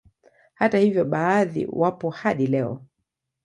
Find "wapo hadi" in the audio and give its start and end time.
1.71-2.47